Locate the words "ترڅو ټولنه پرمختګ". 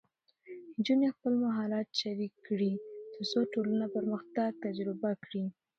3.13-4.49